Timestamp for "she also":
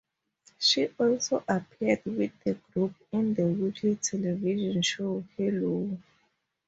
0.57-1.43